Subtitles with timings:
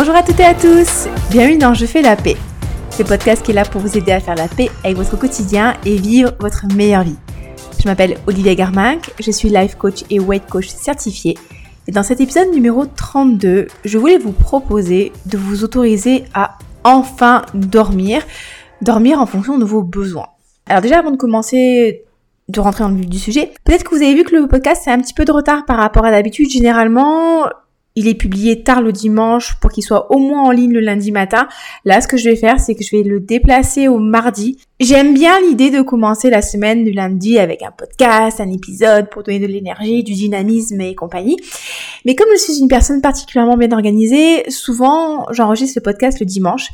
[0.00, 2.36] Bonjour à toutes et à tous, bienvenue dans Je fais la paix,
[2.88, 5.74] ce podcast qui est là pour vous aider à faire la paix avec votre quotidien
[5.84, 7.16] et vivre votre meilleure vie.
[7.82, 11.36] Je m'appelle Olivia Garminck, je suis life coach et weight coach certifié.
[11.88, 17.42] Et dans cet épisode numéro 32, je voulais vous proposer de vous autoriser à enfin
[17.52, 18.22] dormir,
[18.80, 20.28] dormir en fonction de vos besoins.
[20.66, 22.04] Alors déjà avant de commencer
[22.46, 23.50] de rentrer dans le vif du sujet.
[23.64, 25.76] Peut-être que vous avez vu que le podcast c'est un petit peu de retard par
[25.76, 26.50] rapport à d'habitude.
[26.50, 27.48] Généralement,
[27.98, 31.10] il est publié tard le dimanche pour qu'il soit au moins en ligne le lundi
[31.10, 31.48] matin.
[31.84, 34.56] Là, ce que je vais faire, c'est que je vais le déplacer au mardi.
[34.78, 39.24] J'aime bien l'idée de commencer la semaine du lundi avec un podcast, un épisode pour
[39.24, 41.36] donner de l'énergie, du dynamisme et compagnie.
[42.04, 46.68] Mais comme je suis une personne particulièrement bien organisée, souvent j'enregistre le podcast le dimanche.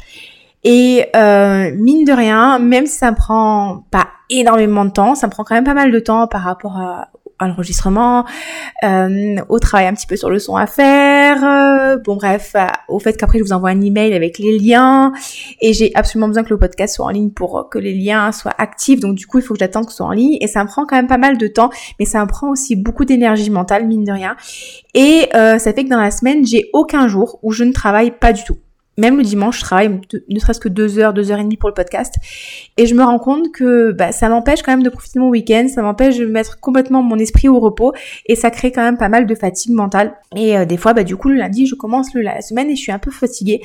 [0.63, 5.33] Et euh, mine de rien, même si ça prend pas énormément de temps, ça me
[5.33, 7.09] prend quand même pas mal de temps par rapport à,
[7.41, 8.25] l'enregistrement,
[8.83, 12.67] euh, au travail un petit peu sur le son à faire, euh, bon bref, euh,
[12.89, 15.13] au fait qu'après je vous envoie un email avec les liens.
[15.61, 18.55] Et j'ai absolument besoin que le podcast soit en ligne pour que les liens soient
[18.59, 20.39] actifs, donc du coup il faut que j'attende que ce soit en ligne.
[20.41, 22.77] Et ça me prend quand même pas mal de temps, mais ça me prend aussi
[22.77, 24.37] beaucoup d'énergie mentale mine de rien.
[24.95, 28.33] Et ça fait que dans la semaine j'ai aucun jour où je ne travaille pas
[28.33, 28.57] du tout
[28.97, 31.69] même le dimanche, je travaille ne serait-ce que deux heures, deux heures et demie pour
[31.69, 32.15] le podcast.
[32.77, 35.31] Et je me rends compte que bah, ça m'empêche quand même de profiter de mon
[35.31, 37.93] week-end, ça m'empêche de mettre complètement mon esprit au repos
[38.27, 40.15] et ça crée quand même pas mal de fatigue mentale.
[40.37, 42.81] Et euh, des fois, bah, du coup, le lundi, je commence la semaine et je
[42.81, 43.63] suis un peu fatiguée.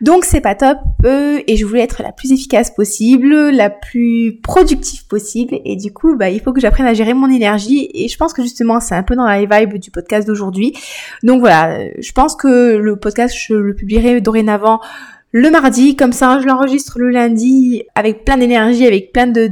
[0.00, 4.38] Donc c'est pas top euh, et je voulais être la plus efficace possible, la plus
[4.42, 5.58] productive possible.
[5.64, 8.32] Et du coup, bah, il faut que j'apprenne à gérer mon énergie et je pense
[8.32, 10.74] que justement, c'est un peu dans la vibe du podcast d'aujourd'hui.
[11.22, 14.71] Donc voilà, je pense que le podcast, je le publierai dorénavant
[15.30, 19.48] le mardi, comme ça je l'enregistre le lundi avec plein d'énergie, avec plein de,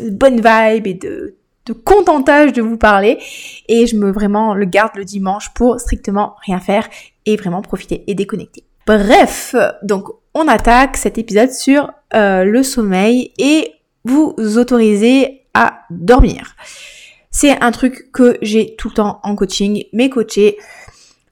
[0.00, 1.36] bonnes vibes et de,
[1.84, 3.18] contentage de vous parler.
[3.68, 6.88] Et je me vraiment le garde le dimanche pour strictement rien faire
[7.24, 8.64] et vraiment profiter et déconnecter.
[8.86, 13.72] Bref, donc on attaque cet épisode sur euh, le sommeil et
[14.04, 16.54] vous autoriser à dormir.
[17.30, 19.84] C'est un truc que j'ai tout le temps en coaching.
[19.92, 20.56] Mes coachés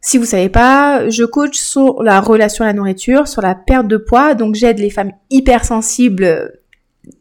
[0.04, 3.88] si vous savez pas, je coach sur la relation à la nourriture, sur la perte
[3.88, 4.34] de poids.
[4.34, 6.52] Donc j'aide les femmes hypersensibles,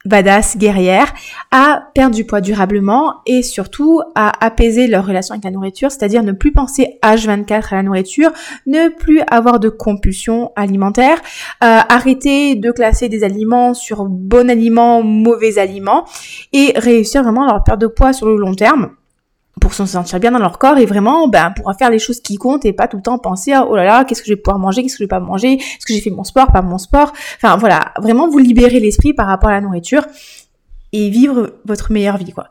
[0.03, 1.13] badass, guerrières,
[1.49, 6.23] à perdre du poids durablement et surtout à apaiser leur relation avec la nourriture, c'est-à-dire
[6.23, 8.31] ne plus penser H24 à la nourriture,
[8.67, 11.19] ne plus avoir de compulsion alimentaire,
[11.63, 16.05] euh, arrêter de classer des aliments sur bon aliment, mauvais aliment
[16.51, 18.91] et réussir vraiment leur perte de poids sur le long terme
[19.61, 22.37] pour se sentir bien dans leur corps et vraiment ben pour faire les choses qui
[22.37, 24.41] comptent et pas tout le temps penser à oh là là qu'est-ce que je vais
[24.41, 26.61] pouvoir manger qu'est-ce que je vais pas manger est-ce que j'ai fait mon sport pas
[26.61, 30.05] mon sport enfin voilà vraiment vous libérer l'esprit par rapport à la nourriture
[30.91, 32.49] et vivre votre meilleure vie quoi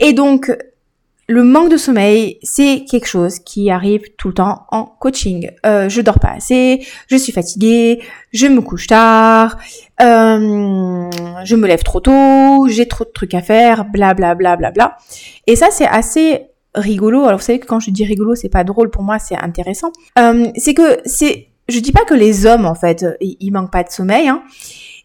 [0.00, 0.50] et donc
[1.26, 5.50] le manque de sommeil, c'est quelque chose qui arrive tout le temps en coaching.
[5.64, 8.02] Euh, je dors pas assez, je suis fatiguée,
[8.32, 9.58] je me couche tard,
[10.00, 11.10] euh,
[11.44, 14.70] je me lève trop tôt, j'ai trop de trucs à faire, bla bla bla bla
[14.70, 14.96] bla.
[15.46, 17.24] Et ça, c'est assez rigolo.
[17.24, 19.92] Alors vous savez que quand je dis rigolo, c'est pas drôle pour moi, c'est intéressant.
[20.18, 23.84] Euh, c'est que c'est, je dis pas que les hommes en fait, ils manquent pas
[23.84, 24.42] de sommeil, hein,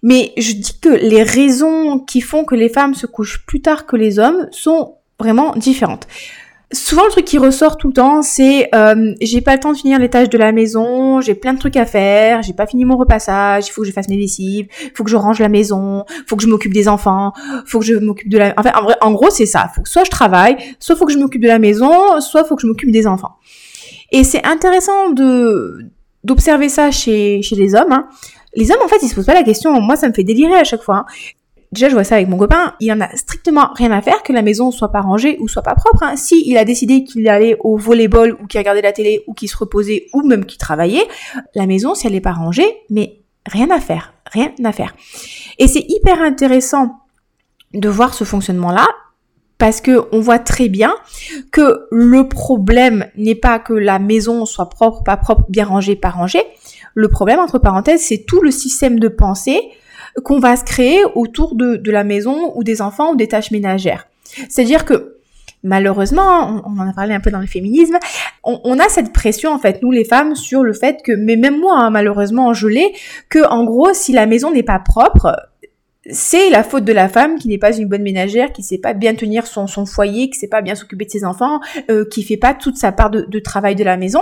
[0.01, 3.85] mais je dis que les raisons qui font que les femmes se couchent plus tard
[3.85, 6.07] que les hommes sont vraiment différentes.
[6.71, 9.77] Souvent le truc qui ressort tout le temps, c'est euh, j'ai pas le temps de
[9.77, 12.85] finir les tâches de la maison, j'ai plein de trucs à faire, j'ai pas fini
[12.85, 15.49] mon repassage, il faut que je fasse mes lessives, il faut que je range la
[15.49, 18.53] maison, il faut que je m'occupe des enfants, il faut que je m'occupe de la
[18.55, 21.13] enfin en vrai en gros c'est ça, faut que soit je travaille, soit faut que
[21.13, 23.37] je m'occupe de la maison, soit faut que je m'occupe des enfants.
[24.11, 25.79] Et c'est intéressant de
[26.23, 28.07] d'observer ça chez chez les hommes hein.
[28.55, 29.79] Les hommes, en fait, ils se posent pas la question.
[29.79, 30.97] Moi, ça me fait délirer à chaque fois.
[30.97, 31.05] Hein
[31.71, 34.33] déjà je vois ça avec mon copain, il en a strictement rien à faire que
[34.33, 36.03] la maison soit pas rangée ou soit pas propre.
[36.03, 36.15] Hein.
[36.15, 39.49] Si il a décidé qu'il allait au volleyball ou qu'il regardait la télé ou qu'il
[39.49, 41.07] se reposait ou même qu'il travaillait,
[41.55, 44.95] la maison si elle est pas rangée, mais rien à faire, rien à faire.
[45.57, 46.99] Et c'est hyper intéressant
[47.73, 48.87] de voir ce fonctionnement-là
[49.59, 50.95] parce que on voit très bien
[51.51, 56.09] que le problème n'est pas que la maison soit propre, pas propre, bien rangée, pas
[56.09, 56.43] rangée.
[56.95, 59.61] Le problème, entre parenthèses, c'est tout le système de pensée
[60.23, 64.07] qu'on va se créer autour de, la maison ou des enfants ou des tâches ménagères.
[64.49, 65.15] C'est-à-dire que
[65.63, 67.97] malheureusement, on en a parlé un peu dans le féminisme,
[68.43, 71.59] on, a cette pression en fait, nous les femmes, sur le fait que, mais même
[71.59, 72.93] moi, hein, malheureusement, je l'ai,
[73.29, 75.35] que en gros, si la maison n'est pas propre,
[76.11, 78.93] c'est la faute de la femme qui n'est pas une bonne ménagère, qui sait pas
[78.93, 81.59] bien tenir son, son foyer, qui sait pas bien s'occuper de ses enfants,
[81.89, 84.21] euh, qui fait pas toute sa part de, de travail de la maison.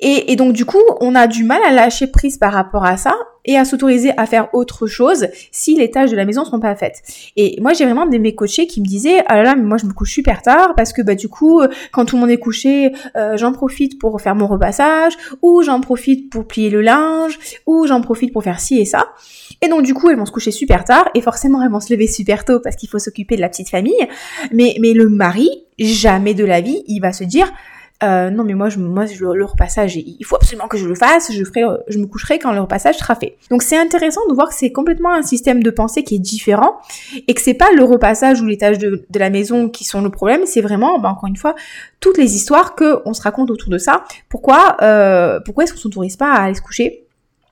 [0.00, 3.14] Et, donc du coup, on a du mal à lâcher prise par rapport à ça
[3.46, 6.74] et à s'autoriser à faire autre chose si les tâches de la maison sont pas
[6.74, 7.02] faites.
[7.36, 9.78] Et moi, j'ai vraiment des mes coachés qui me disaient ah là là, mais moi
[9.78, 11.62] je me couche super tard parce que bah du coup,
[11.92, 15.80] quand tout le monde est couché, euh, j'en profite pour faire mon repassage ou j'en
[15.80, 19.06] profite pour plier le linge ou j'en profite pour faire ci et ça.
[19.62, 21.92] Et donc du coup, elles vont se coucher super tard et forcément elles vont se
[21.92, 24.06] lever super tôt parce qu'il faut s'occuper de la petite famille.
[24.52, 25.48] Mais mais le mari,
[25.78, 27.50] jamais de la vie, il va se dire
[28.02, 31.32] euh, non mais moi je moi le repassage il faut absolument que je le fasse
[31.32, 33.36] je ferai je me coucherai quand le repassage sera fait.
[33.50, 36.78] Donc c'est intéressant de voir que c'est complètement un système de pensée qui est différent
[37.26, 40.02] et que c'est pas le repassage ou les tâches de, de la maison qui sont
[40.02, 41.54] le problème c'est vraiment bah, encore une fois
[42.00, 44.04] toutes les histoires que on se raconte autour de ça.
[44.28, 47.05] Pourquoi euh, pourquoi est-ce qu'on s'autorise pas à aller se coucher?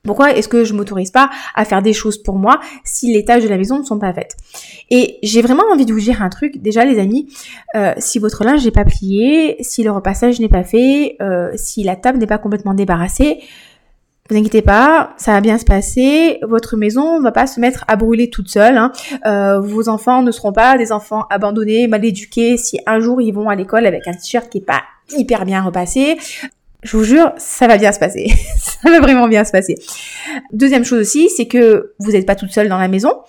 [0.04, 3.42] Pourquoi est-ce que je m'autorise pas à faire des choses pour moi si les tâches
[3.42, 4.36] de la maison ne sont pas faites?
[4.90, 6.60] Et j'ai vraiment envie de vous dire un truc.
[6.62, 7.32] Déjà, les amis,
[7.74, 11.82] euh, si votre linge n'est pas plié, si le repassage n'est pas fait, euh, si
[11.82, 13.40] la table n'est pas complètement débarrassée,
[14.30, 16.38] vous inquiétez pas, ça va bien se passer.
[16.42, 18.78] Votre maison ne va pas se mettre à brûler toute seule.
[18.78, 18.90] Hein.
[19.26, 22.56] Euh, vos enfants ne seront pas des enfants abandonnés, mal éduqués.
[22.56, 24.82] Si un jour ils vont à l'école avec un t-shirt qui est pas
[25.14, 26.16] hyper bien repassé,
[26.84, 28.32] je vous jure, ça va bien se passer.
[28.58, 29.76] ça va vraiment bien se passer.
[30.52, 33.22] Deuxième chose aussi, c'est que vous n'êtes pas toute seule dans la maison.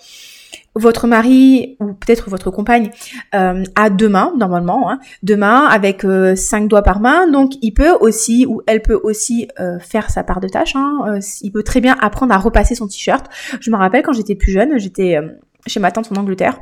[0.74, 2.90] Votre mari ou peut-être votre compagne
[3.34, 7.52] euh, a deux mains normalement, hein, deux mains avec euh, cinq doigts par main, donc
[7.62, 10.76] il peut aussi ou elle peut aussi euh, faire sa part de tâche.
[10.76, 13.24] Hein, il peut très bien apprendre à repasser son t-shirt.
[13.58, 15.18] Je me rappelle quand j'étais plus jeune, j'étais
[15.66, 16.58] chez ma tante en Angleterre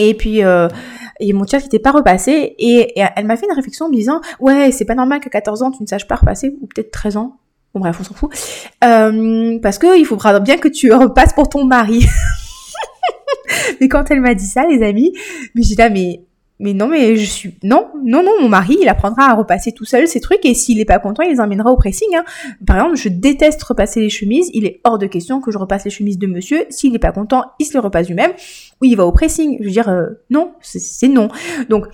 [0.00, 0.68] et puis, euh,
[1.20, 2.54] et mon t-shirt n'était pas repassé.
[2.58, 5.62] Et, elle m'a fait une réflexion en me disant, ouais, c'est pas normal qu'à 14
[5.62, 7.36] ans, tu ne saches pas repasser, ou peut-être 13 ans.
[7.74, 8.30] Bon bref, on s'en fout.
[8.82, 12.04] Euh, parce que il faudra bien que tu repasses pour ton mari.
[13.80, 15.12] mais quand elle m'a dit ça, les amis,
[15.54, 16.22] mais j'ai là, mais
[16.60, 19.86] mais non, mais je suis non, non, non, mon mari, il apprendra à repasser tout
[19.86, 22.08] seul ces trucs et s'il est pas content, il les emmènera au pressing.
[22.14, 22.24] Hein.
[22.66, 24.50] Par exemple, je déteste repasser les chemises.
[24.52, 26.66] Il est hors de question que je repasse les chemises de monsieur.
[26.68, 28.32] S'il est pas content, il se les repasse lui-même
[28.80, 29.56] ou il va au pressing.
[29.60, 31.28] Je veux dire, euh, non, c'est non.
[31.70, 31.86] Donc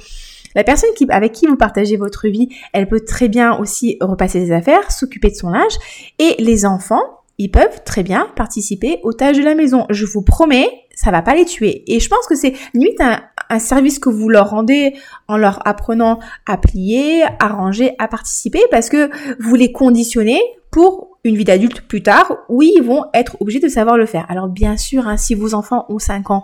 [0.57, 4.45] la personne qui, avec qui vous partagez votre vie, elle peut très bien aussi repasser
[4.45, 5.75] ses affaires, s'occuper de son linge
[6.19, 7.03] et les enfants
[7.39, 9.87] ils peuvent très bien participer aux tâches de la maison.
[9.91, 11.85] Je vous promets, ça va pas les tuer.
[11.87, 14.95] Et je pense que c'est limite un, un service que vous leur rendez
[15.29, 20.41] en leur apprenant à plier, à ranger, à participer, parce que vous les conditionnez
[20.73, 24.27] pour une vie d'adulte plus tard, où ils vont être obligés de savoir le faire.
[24.29, 26.43] Alors bien sûr, hein, si vos enfants ont 5 ans,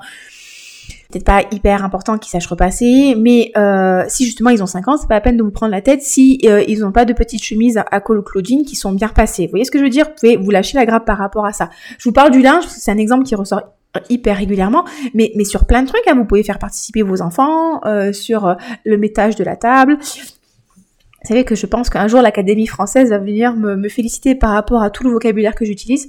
[1.11, 4.97] peut-être pas hyper important qu'ils sachent repasser, mais euh, si justement ils ont 5 ans,
[4.97, 7.13] c'est pas la peine de vous prendre la tête si euh, ils n'ont pas de
[7.13, 9.45] petites chemises à, col Claudine qui sont bien repassées.
[9.45, 10.07] Vous voyez ce que je veux dire?
[10.07, 11.71] Vous pouvez vous lâcher la grappe par rapport à ça.
[11.99, 13.63] Je vous parle du linge, c'est un exemple qui ressort
[14.09, 14.85] hyper régulièrement,
[15.15, 18.47] mais, mais sur plein de trucs, hein, vous pouvez faire participer vos enfants euh, sur
[18.47, 18.55] euh,
[18.85, 19.99] le métage de la table.
[21.23, 24.83] Vous savez que je pense qu'un jour l'Académie française va venir me, féliciter par rapport
[24.83, 26.09] à tout le vocabulaire que j'utilise.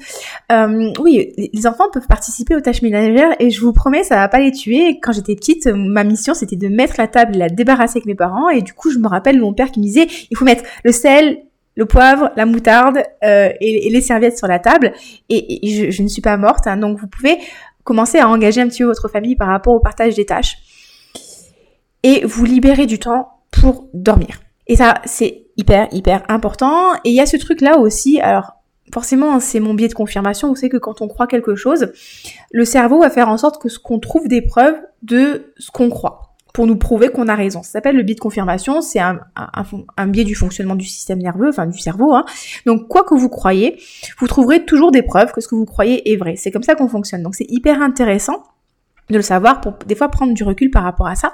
[0.51, 4.27] Euh, oui, les enfants peuvent participer aux tâches ménagères et je vous promets, ça va
[4.27, 5.00] pas les tuer.
[5.00, 8.15] Quand j'étais petite, ma mission c'était de mettre la table et la débarrasser avec mes
[8.15, 10.63] parents et du coup je me rappelle mon père qui me disait il faut mettre
[10.83, 11.44] le sel,
[11.75, 14.94] le poivre, la moutarde euh, et, les serviettes sur la table.
[15.29, 17.38] Et, je, je, ne suis pas morte, hein, donc vous pouvez
[17.83, 20.57] commencez à engager un petit peu votre famille par rapport au partage des tâches
[22.03, 24.39] et vous libérez du temps pour dormir.
[24.68, 26.94] Et ça, c'est hyper, hyper important.
[27.06, 28.53] Et il y a ce truc-là aussi, alors
[28.94, 31.91] forcément, c'est mon biais de confirmation, vous savez que quand on croit quelque chose,
[32.51, 35.89] le cerveau va faire en sorte que ce qu'on trouve des preuves de ce qu'on
[35.89, 37.63] croit pour nous prouver qu'on a raison.
[37.63, 39.17] Ça s'appelle le biais de confirmation, c'est un,
[40.07, 42.13] biais du fonctionnement du système nerveux, enfin du cerveau.
[42.13, 42.25] Hein.
[42.67, 43.81] Donc quoi que vous croyez,
[44.19, 46.36] vous trouverez toujours des preuves que ce que vous croyez est vrai.
[46.36, 47.24] C'est comme ça qu'on fonctionne.
[47.24, 48.43] Donc c'est hyper intéressant
[49.10, 51.33] de le savoir pour des fois prendre du recul par rapport à ça.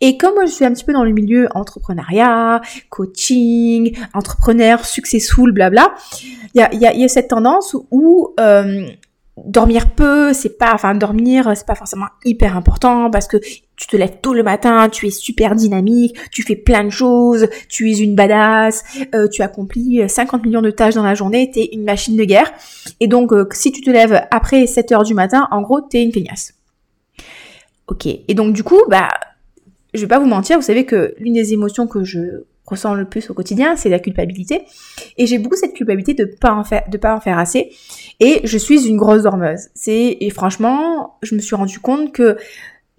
[0.00, 5.94] Et comme je suis un petit peu dans le milieu entrepreneuriat, coaching, entrepreneur, successful, blabla,
[6.54, 8.88] il y a cette tendance où euh,
[9.44, 13.36] dormir peu, c'est pas, enfin dormir, c'est pas forcément hyper important parce que
[13.76, 17.48] tu te lèves tôt le matin, tu es super dynamique, tu fais plein de choses,
[17.68, 21.68] tu es une badass, euh, tu accomplis 50 millions de tâches dans la journée, t'es
[21.72, 22.50] une machine de guerre.
[23.00, 26.02] Et donc, euh, si tu te lèves après 7 heures du matin, en gros, t'es
[26.02, 26.54] une feignasse.
[27.86, 28.06] Ok.
[28.06, 29.08] Et donc, du coup, bah,
[29.94, 33.04] je vais pas vous mentir, vous savez que l'une des émotions que je ressens le
[33.04, 34.62] plus au quotidien, c'est la culpabilité.
[35.16, 37.70] Et j'ai beaucoup cette culpabilité de pas en faire, de pas en faire assez.
[38.18, 39.68] Et je suis une grosse dormeuse.
[39.74, 42.36] C'est, et franchement, je me suis rendu compte que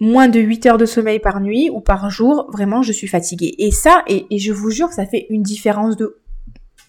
[0.00, 3.54] moins de 8 heures de sommeil par nuit ou par jour, vraiment, je suis fatiguée.
[3.58, 6.18] Et ça, et, je vous jure, ça fait une différence de,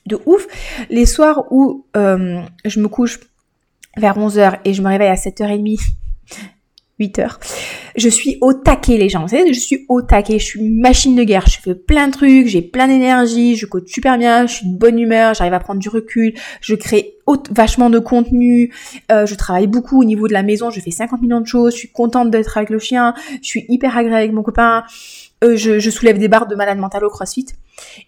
[0.06, 0.48] de ouf.
[0.90, 3.20] Les soirs où euh, je me couche
[3.98, 5.80] vers 11 heures et je me réveille à 7h30
[7.00, 7.40] 8 heures.
[7.96, 11.16] Je suis au taquet les gens, vous savez, je suis au taquet, je suis machine
[11.16, 14.56] de guerre, je fais plein de trucs, j'ai plein d'énergie, je coach super bien, je
[14.56, 17.16] suis de bonne humeur, j'arrive à prendre du recul, je crée
[17.52, 18.74] vachement de contenu,
[19.12, 21.74] euh, je travaille beaucoup au niveau de la maison, je fais 50 millions de choses,
[21.74, 24.84] je suis contente d'être avec le chien, je suis hyper agréable avec mon copain,
[25.44, 27.46] euh, je, je, soulève des barres de malade mental au crossfit.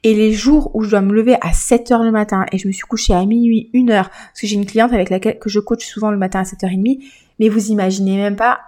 [0.03, 2.67] Et les jours où je dois me lever à 7 heures le matin et je
[2.67, 5.49] me suis couchée à minuit, une heure, parce que j'ai une cliente avec laquelle que
[5.49, 6.99] je coach souvent le matin à 7h30,
[7.39, 8.59] mais vous imaginez même pas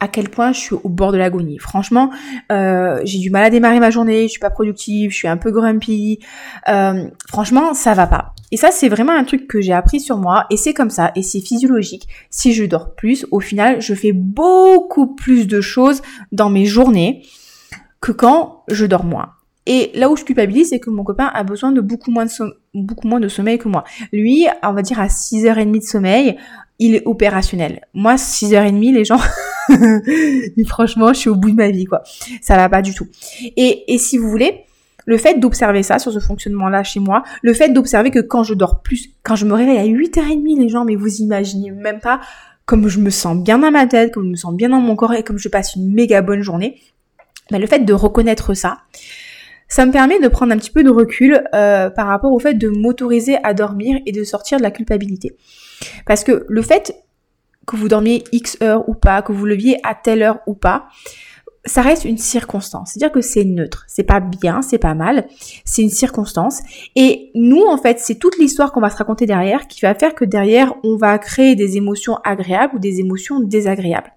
[0.00, 1.58] à quel point je suis au bord de l'agonie.
[1.58, 2.10] Franchement,
[2.52, 5.36] euh, j'ai du mal à démarrer ma journée, je suis pas productive, je suis un
[5.36, 6.20] peu grumpy.
[6.68, 8.34] Euh, franchement, ça va pas.
[8.52, 11.10] Et ça, c'est vraiment un truc que j'ai appris sur moi, et c'est comme ça,
[11.16, 12.08] et c'est physiologique.
[12.30, 16.00] Si je dors plus, au final, je fais beaucoup plus de choses
[16.32, 17.22] dans mes journées
[18.00, 19.30] que quand je dors moins.
[19.66, 22.30] Et là où je culpabilise, c'est que mon copain a besoin de beaucoup moins de,
[22.72, 23.84] beaucoup moins de sommeil que moi.
[24.12, 26.38] Lui, on va dire à 6h30 de sommeil,
[26.78, 27.82] il est opérationnel.
[27.92, 29.20] Moi, 6h30, les gens,
[30.66, 32.02] franchement, je suis au bout de ma vie, quoi.
[32.40, 33.06] Ça va pas du tout.
[33.56, 34.64] Et, et si vous voulez,
[35.06, 38.54] le fait d'observer ça sur ce fonctionnement-là chez moi, le fait d'observer que quand je
[38.54, 42.20] dors plus, quand je me réveille à 8h30, les gens, mais vous imaginez même pas
[42.66, 44.94] comme je me sens bien dans ma tête, comme je me sens bien dans mon
[44.94, 46.78] corps et comme je passe une méga bonne journée.
[47.50, 48.80] Le fait de reconnaître ça,
[49.68, 52.52] ça me permet de prendre un petit peu de recul euh, par rapport au fait
[52.52, 55.34] de m'autoriser à dormir et de sortir de la culpabilité.
[56.04, 56.94] Parce que le fait
[57.68, 60.88] que vous dormiez X heures ou pas, que vous leviez à telle heure ou pas,
[61.64, 62.90] ça reste une circonstance.
[62.90, 63.84] C'est-à-dire que c'est neutre.
[63.88, 65.28] C'est pas bien, c'est pas mal.
[65.64, 66.60] C'est une circonstance.
[66.96, 70.14] Et nous, en fait, c'est toute l'histoire qu'on va se raconter derrière qui va faire
[70.14, 74.12] que derrière, on va créer des émotions agréables ou des émotions désagréables.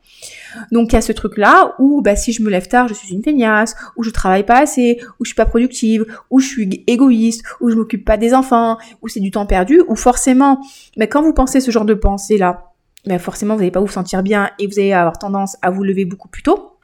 [0.72, 3.14] Donc il y a ce truc-là où bah, si je me lève tard, je suis
[3.14, 6.84] une feignasse, ou je travaille pas assez, ou je suis pas productive, ou je suis
[6.88, 10.62] égoïste, ou je m'occupe pas des enfants, ou c'est du temps perdu, ou forcément,
[10.98, 12.71] mais quand vous pensez ce genre de pensée-là,
[13.06, 15.84] bah forcément vous n'allez pas vous sentir bien et vous allez avoir tendance à vous
[15.84, 16.78] lever beaucoup plus tôt.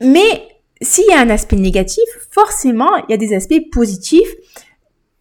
[0.00, 0.48] Mais
[0.80, 4.34] s'il y a un aspect négatif, forcément il y a des aspects positifs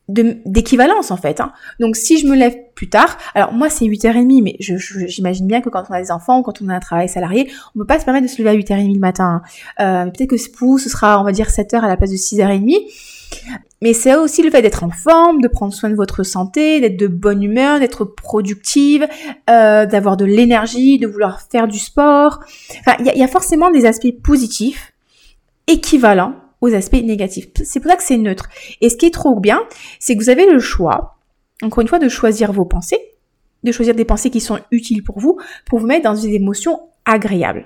[0.08, 1.40] d'équivalence en fait.
[1.40, 1.54] Hein.
[1.80, 5.70] Donc si je me lève plus tard, alors moi c'est 8h30, mais j'imagine bien que
[5.70, 7.88] quand on a des enfants ou quand on a un travail salarié, on ne peut
[7.88, 9.42] pas se permettre de se lever à 8h30 le matin.
[9.78, 10.06] Hein.
[10.06, 12.18] Euh, Peut-être que pour vous ce sera on va dire 7h à la place de
[12.18, 12.76] 6h30.
[13.82, 16.98] Mais c'est aussi le fait d'être en forme, de prendre soin de votre santé, d'être
[16.98, 19.08] de bonne humeur, d'être productive,
[19.50, 22.40] euh, d'avoir de l'énergie, de vouloir faire du sport.
[22.80, 24.94] Enfin, il y y a forcément des aspects positifs
[25.68, 27.48] équivalents aux aspects négatifs.
[27.64, 28.50] C'est pour ça que c'est neutre.
[28.82, 29.64] Et ce qui est trop bien,
[30.00, 31.18] c'est que vous avez le choix,
[31.64, 33.00] encore une fois, de choisir vos pensées,
[33.64, 36.80] de choisir des pensées qui sont utiles pour vous, pour vous mettre dans une émotion
[37.06, 37.66] agréable.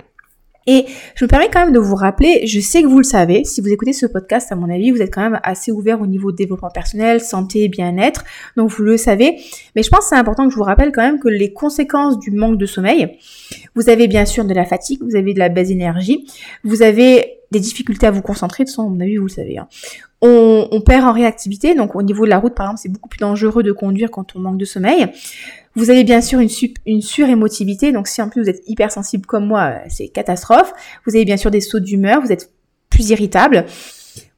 [0.68, 3.44] Et je me permets quand même de vous rappeler, je sais que vous le savez,
[3.44, 6.08] si vous écoutez ce podcast, à mon avis, vous êtes quand même assez ouvert au
[6.08, 8.24] niveau développement personnel, santé, bien-être,
[8.58, 9.38] donc vous le savez.
[9.76, 12.20] Mais je pense que c'est important que je vous rappelle quand même que les conséquences
[12.20, 13.18] du manque de sommeil,
[13.76, 16.26] vous avez bien sûr de la fatigue, vous avez de la baisse d'énergie,
[16.64, 19.32] vous avez des difficultés à vous concentrer, de toute façon, à mon avis, vous le
[19.32, 19.58] savez.
[19.58, 19.68] Hein.
[20.22, 23.10] On, on, perd en réactivité, donc au niveau de la route, par exemple, c'est beaucoup
[23.10, 25.08] plus dangereux de conduire quand on manque de sommeil.
[25.75, 26.50] Vous avez bien sûr une,
[26.86, 30.74] une surémotivité, donc si en plus vous êtes hypersensible comme moi, euh, c'est catastrophe.
[31.06, 32.50] Vous avez bien sûr des sauts d'humeur, vous êtes
[32.90, 33.66] plus irritable.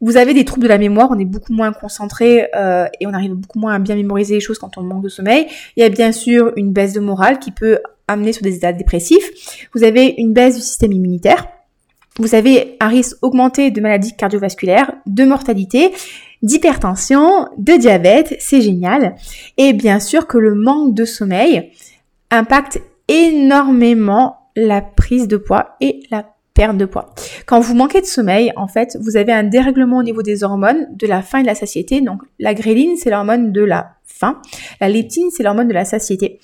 [0.02, 3.14] Vous avez des troubles de la mémoire, on est beaucoup moins concentré euh, et on
[3.14, 5.48] arrive beaucoup moins à bien mémoriser les choses quand on manque de sommeil.
[5.76, 8.74] Il y a bien sûr une baisse de morale qui peut amener sur des états
[8.74, 9.68] dépressifs.
[9.74, 11.48] Vous avez une baisse du système immunitaire.
[12.20, 15.92] Vous avez un risque augmenté de maladies cardiovasculaires, de mortalité
[16.44, 19.16] d'hypertension, de diabète, c'est génial.
[19.58, 21.72] Et bien sûr que le manque de sommeil
[22.30, 27.14] impacte énormément la prise de poids et la perte de poids.
[27.46, 30.88] Quand vous manquez de sommeil, en fait, vous avez un dérèglement au niveau des hormones
[30.96, 32.02] de la faim et de la satiété.
[32.02, 34.42] Donc la gréline, c'est l'hormone de la faim.
[34.82, 36.40] La leptine, c'est l'hormone de la satiété.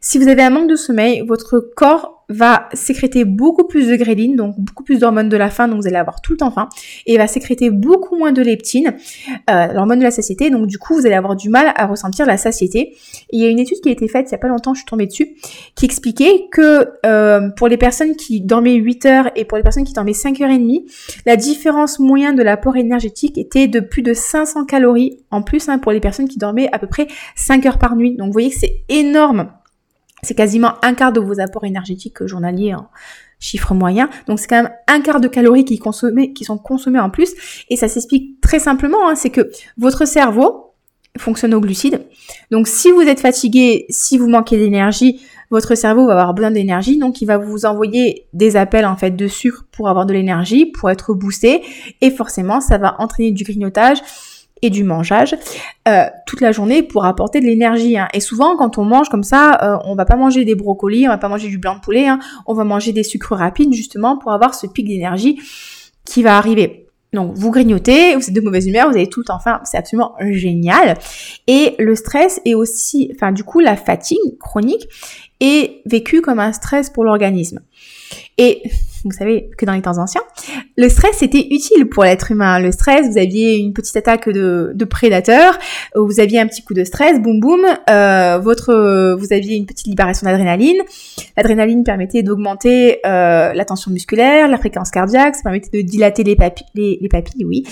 [0.00, 4.36] Si vous avez un manque de sommeil, votre corps va sécréter beaucoup plus de gréline,
[4.36, 6.68] donc beaucoup plus d'hormones de la faim, donc vous allez avoir tout le temps faim,
[7.06, 8.94] et va sécréter beaucoup moins de leptine,
[9.50, 12.26] euh, l'hormone de la satiété, donc du coup vous allez avoir du mal à ressentir
[12.26, 12.96] la satiété.
[13.30, 14.80] il y a une étude qui a été faite il y a pas longtemps, je
[14.80, 15.36] suis tombée dessus,
[15.74, 19.84] qui expliquait que euh, pour les personnes qui dormaient 8 heures et pour les personnes
[19.84, 20.86] qui dormaient 5 heures et demie,
[21.26, 25.78] la différence moyenne de l'apport énergétique était de plus de 500 calories en plus hein,
[25.78, 28.16] pour les personnes qui dormaient à peu près 5 heures par nuit.
[28.16, 29.48] Donc vous voyez que c'est énorme
[30.24, 32.88] c'est quasiment un quart de vos apports énergétiques journaliers en
[33.38, 34.08] chiffre moyen.
[34.26, 35.76] Donc c'est quand même un quart de calories qui,
[36.44, 37.34] sont consommées en plus.
[37.68, 40.72] Et ça s'explique très simplement, hein, c'est que votre cerveau
[41.18, 42.00] fonctionne aux glucides.
[42.50, 46.98] Donc si vous êtes fatigué, si vous manquez d'énergie, votre cerveau va avoir besoin d'énergie,
[46.98, 50.66] donc il va vous envoyer des appels en fait de sucre pour avoir de l'énergie,
[50.66, 51.62] pour être boosté,
[52.00, 53.98] et forcément ça va entraîner du grignotage
[54.64, 55.36] et du mangeage
[55.86, 57.98] euh, toute la journée pour apporter de l'énergie.
[57.98, 58.08] Hein.
[58.14, 61.10] Et souvent, quand on mange comme ça, euh, on va pas manger des brocolis, on
[61.10, 62.18] va pas manger du blanc de poulet, hein.
[62.46, 65.38] on va manger des sucres rapides justement pour avoir ce pic d'énergie
[66.06, 66.88] qui va arriver.
[67.12, 70.98] Donc vous grignotez, vous êtes de mauvaise humeur, vous avez tout faim, c'est absolument génial.
[71.46, 74.88] Et le stress est aussi, enfin du coup la fatigue chronique
[75.40, 77.60] est vécue comme un stress pour l'organisme.
[78.38, 78.62] Et
[79.04, 80.22] vous savez que dans les temps anciens,
[80.76, 82.58] le stress était utile pour l'être humain.
[82.58, 85.58] Le stress, vous aviez une petite attaque de, de prédateur,
[85.94, 89.86] vous aviez un petit coup de stress, boum boum, euh, votre, vous aviez une petite
[89.86, 90.80] libération d'adrénaline.
[91.36, 96.34] L'adrénaline permettait d'augmenter euh, la tension musculaire, la fréquence cardiaque, ça permettait de dilater les
[96.74, 97.64] les papilles, oui,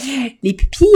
[0.42, 0.86] les pupilles.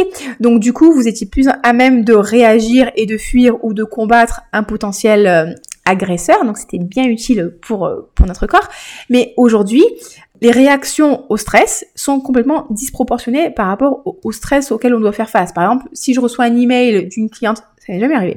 [0.41, 3.85] Donc du coup, vous étiez plus à même de réagir et de fuir ou de
[3.85, 5.47] combattre un potentiel euh,
[5.87, 8.69] agresseur, donc c'était bien utile pour, euh, pour notre corps.
[9.09, 9.85] Mais aujourd'hui,
[10.43, 15.31] les réactions au stress sont complètement disproportionnées par rapport au, stress auquel on doit faire
[15.31, 15.52] face.
[15.52, 18.37] Par exemple, si je reçois un email d'une cliente, ça n'est jamais arrivé,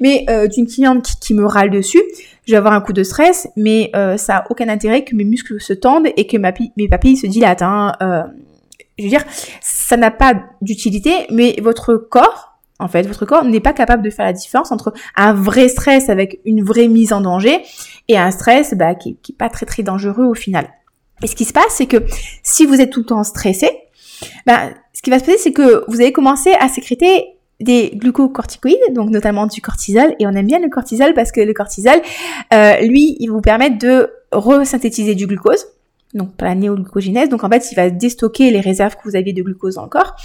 [0.00, 2.02] mais euh, d'une cliente qui, me râle dessus,
[2.46, 5.24] je vais avoir un coup de stress, mais euh, ça a aucun intérêt que mes
[5.24, 7.62] muscles se tendent et que mes papilles se dilatent.
[7.62, 7.92] Hein.
[8.98, 9.24] je veux dire,
[9.60, 14.10] ça n'a pas d'utilité, mais votre corps en fait, votre corps n'est pas capable de
[14.10, 17.62] faire la différence entre un vrai stress avec une vraie mise en danger
[18.08, 20.68] et un stress bah, qui, qui est pas très très dangereux au final.
[21.22, 21.96] Et ce qui se passe, c'est que
[22.42, 23.68] si vous êtes tout le temps stressé,
[24.46, 28.92] bah, ce qui va se passer, c'est que vous allez commencer à sécréter des glucocorticoïdes,
[28.92, 32.00] donc notamment du cortisol, et on aime bien le cortisol parce que le cortisol,
[32.52, 35.66] euh, lui, il vous permet de resynthétiser du glucose,
[36.14, 39.32] donc pas la néoglucogénèse, donc en fait il va déstocker les réserves que vous aviez
[39.32, 40.16] de glucose dans le corps,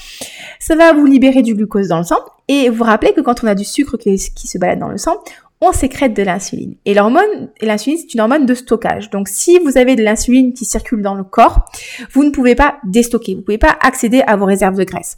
[0.60, 3.48] ça va vous libérer du glucose dans le sang, et vous rappelez que quand on
[3.48, 5.18] a du sucre qui, se balade dans le sang,
[5.62, 6.75] on sécrète de l'insuline.
[6.86, 10.66] Et l'hormone, l'insuline c'est une hormone de stockage, donc si vous avez de l'insuline qui
[10.66, 11.66] circule dans le corps,
[12.13, 15.18] vous ne pouvez pas déstocker, vous ne pouvez pas accéder à vos réserves de graisse.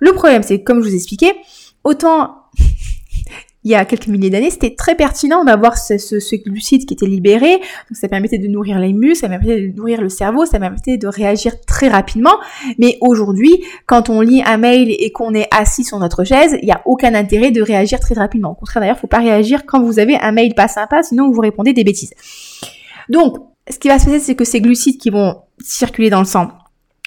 [0.00, 1.34] Le problème c'est, comme je vous expliquais,
[1.82, 2.36] autant
[3.64, 7.06] il y a quelques milliers d'années, c'était très pertinent d'avoir ce, ce, glucide qui était
[7.06, 7.52] libéré.
[7.56, 10.98] Donc ça permettait de nourrir les muscles, ça permettait de nourrir le cerveau, ça permettait
[10.98, 12.34] de réagir très rapidement.
[12.78, 16.66] Mais aujourd'hui, quand on lit un mail et qu'on est assis sur notre chaise, il
[16.66, 18.50] n'y a aucun intérêt de réagir très rapidement.
[18.50, 21.30] Au contraire, d'ailleurs, il faut pas réagir quand vous avez un mail pas sympa, sinon
[21.30, 22.12] vous répondez des bêtises.
[23.08, 23.38] Donc,
[23.70, 26.48] ce qui va se passer, c'est que ces glucides qui vont circuler dans le sang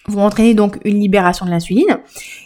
[0.08, 2.00] vont entraîner donc une libération de l'insuline.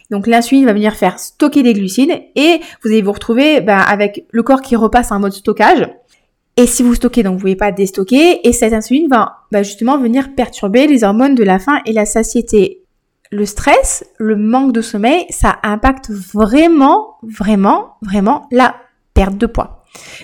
[0.09, 4.25] Donc l'insuline va venir faire stocker des glucides et vous allez vous retrouver bah, avec
[4.31, 5.87] le corps qui repasse en mode stockage.
[6.57, 9.63] Et si vous stockez, donc vous ne pouvez pas déstocker, et cette insuline va bah,
[9.63, 12.83] justement venir perturber les hormones de la faim et la satiété.
[13.31, 18.75] Le stress, le manque de sommeil, ça impacte vraiment, vraiment, vraiment la
[19.13, 19.80] perte de poids.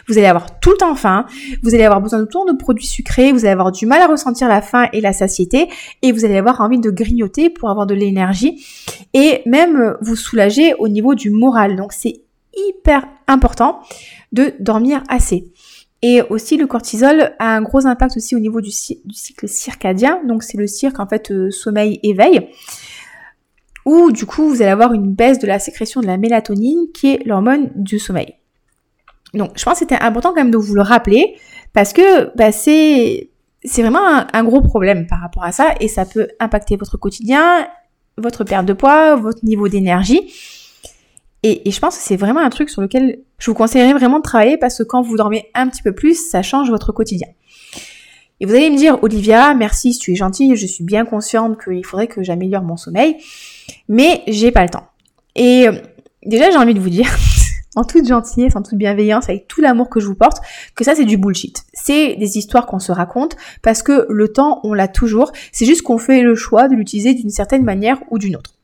[0.07, 1.25] Vous allez avoir tout le temps faim,
[1.63, 4.07] vous allez avoir besoin de tout de produits sucrés, vous allez avoir du mal à
[4.07, 5.69] ressentir la faim et la satiété,
[6.01, 8.65] et vous allez avoir envie de grignoter pour avoir de l'énergie,
[9.13, 11.75] et même vous soulager au niveau du moral.
[11.75, 12.21] Donc c'est
[12.55, 13.81] hyper important
[14.31, 15.51] de dormir assez.
[16.01, 20.43] Et aussi le cortisol a un gros impact aussi au niveau du, cycle circadien, donc
[20.43, 22.49] c'est le cirque en fait euh, sommeil-éveil
[23.87, 27.13] où du coup vous allez avoir une baisse de la sécrétion de la mélatonine qui
[27.13, 28.36] est l'hormone du sommeil.
[29.37, 31.35] Donc, je pense que c'était important quand même de vous le rappeler
[31.73, 33.29] parce que bah, c'est
[33.63, 37.67] c'est vraiment un, gros problème par rapport à ça et ça peut impacter votre quotidien,
[38.17, 40.33] votre perte de poids, votre niveau d'énergie.
[41.43, 44.17] Et, et, je pense que c'est vraiment un truc sur lequel je vous conseillerais vraiment
[44.17, 47.27] de travailler parce que quand vous dormez un petit peu plus, ça change votre quotidien.
[48.39, 51.83] Et vous allez me dire, Olivia, merci tu es gentille, je suis bien consciente qu'il
[51.85, 53.17] faudrait que j'améliore mon sommeil,
[53.89, 54.87] mais j'ai pas le temps.
[55.35, 55.73] Et euh,
[56.25, 57.09] déjà, j'ai envie de vous dire,
[57.77, 60.39] en toute gentillesse, en toute bienveillance, avec tout l'amour que je vous porte,
[60.75, 61.63] que ça c'est du bullshit.
[61.73, 65.31] C'est des histoires qu'on se raconte parce que le temps, on l'a toujours.
[65.51, 68.55] C'est juste qu'on fait le choix de l'utiliser d'une certaine manière ou d'une autre.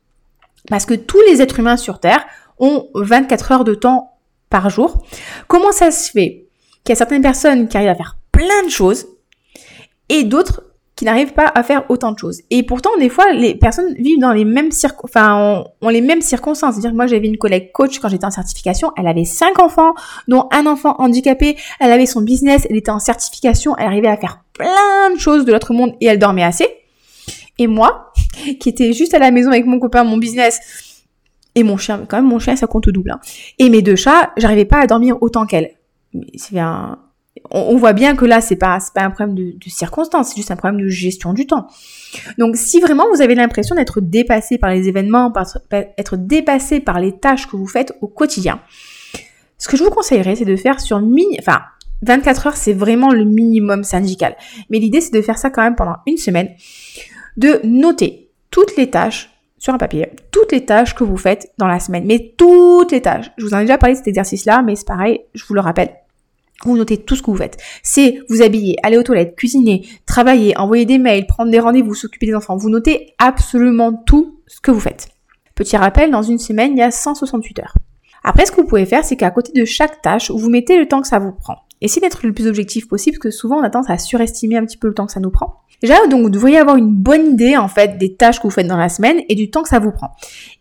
[0.68, 2.26] Parce que tous les êtres humains sur Terre
[2.58, 4.16] ont 24 heures de temps
[4.50, 5.04] par jour.
[5.46, 6.46] Comment ça se fait
[6.82, 9.06] qu'il y a certaines personnes qui arrivent à faire plein de choses
[10.08, 10.64] et d'autres
[11.04, 12.40] qui n'arrivent pas à faire autant de choses.
[12.48, 14.70] Et pourtant, des fois, les personnes vivent dans les mêmes
[15.02, 16.76] enfin, les mêmes circonstances.
[16.76, 19.92] C'est-à-dire moi, j'avais une collègue coach quand j'étais en certification, elle avait cinq enfants,
[20.28, 24.16] dont un enfant handicapé, elle avait son business, elle était en certification, elle arrivait à
[24.16, 26.66] faire plein de choses de l'autre monde et elle dormait assez.
[27.58, 28.14] Et moi,
[28.60, 31.02] qui étais juste à la maison avec mon copain, mon business,
[31.54, 33.10] et mon chien, quand même, mon chien, ça compte double.
[33.10, 33.20] Hein.
[33.58, 35.72] Et mes deux chats, j'arrivais pas à dormir autant qu'elle.
[36.34, 36.98] C'est un,
[37.50, 40.56] on, voit bien que là, c'est pas, pas un problème de, circonstance, c'est juste un
[40.56, 41.66] problème de gestion du temps.
[42.38, 47.00] Donc, si vraiment vous avez l'impression d'être dépassé par les événements, par, être dépassé par
[47.00, 48.60] les tâches que vous faites au quotidien,
[49.58, 51.60] ce que je vous conseillerais, c'est de faire sur mini, enfin,
[52.02, 54.36] 24 heures, c'est vraiment le minimum syndical.
[54.70, 56.50] Mais l'idée, c'est de faire ça quand même pendant une semaine,
[57.36, 61.68] de noter toutes les tâches sur un papier toutes les tâches que vous faites dans
[61.68, 62.04] la semaine.
[62.06, 63.30] Mais toutes les tâches.
[63.38, 65.60] Je vous en ai déjà parlé de cet exercice-là, mais c'est pareil, je vous le
[65.60, 65.90] rappelle.
[66.64, 67.58] Vous notez tout ce que vous faites.
[67.82, 72.26] C'est vous habiller, aller aux toilettes, cuisiner, travailler, envoyer des mails, prendre des rendez-vous, s'occuper
[72.26, 72.56] des enfants.
[72.56, 75.08] Vous notez absolument tout ce que vous faites.
[75.54, 77.74] Petit rappel, dans une semaine, il y a 168 heures.
[78.24, 80.88] Après, ce que vous pouvez faire, c'est qu'à côté de chaque tâche, vous mettez le
[80.88, 81.58] temps que ça vous prend.
[81.82, 84.64] Essayez d'être le plus objectif possible, parce que souvent on a tendance à surestimer un
[84.64, 85.60] petit peu le temps que ça nous prend.
[85.82, 88.66] Déjà, donc vous devriez avoir une bonne idée en fait des tâches que vous faites
[88.66, 90.12] dans la semaine et du temps que ça vous prend.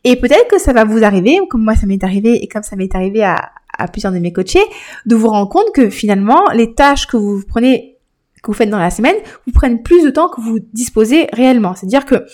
[0.04, 2.76] Et peut-être que ça va vous arriver, comme moi ça m'est arrivé et comme ça
[2.76, 4.64] m'est arrivé à, à plusieurs de mes coachés,
[5.06, 7.98] de vous rendre compte que finalement les tâches que vous prenez,
[8.42, 11.76] que vous faites dans la semaine, vous prennent plus de temps que vous disposez réellement.
[11.76, 12.26] C'est-à-dire que